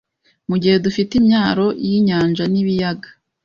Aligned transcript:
mu 0.49 0.55
gihe 0.61 0.75
dufite 0.85 1.11
imyaro 1.21 1.67
y'inyanja 1.87 2.43
n'ibiyaga 2.51 3.09